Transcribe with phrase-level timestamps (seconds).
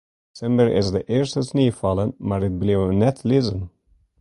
[0.33, 3.61] Desimber is de earste snie fallen, mar it bliuw net lizzen.